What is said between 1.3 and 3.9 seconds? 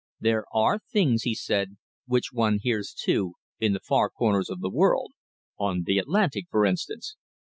said, "which one hears, too, in the